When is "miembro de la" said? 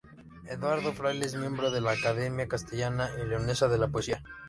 1.35-1.91